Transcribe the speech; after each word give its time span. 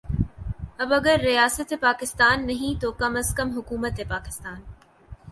اب 0.79 0.93
اگر 0.93 1.17
ریاست 1.17 1.73
پاکستان 1.73 2.45
نہیں 2.45 2.79
تو 2.81 2.91
کم 2.91 3.15
از 3.15 3.35
کم 3.37 3.49
حکومت 3.57 4.01
پاکستان 4.01 4.61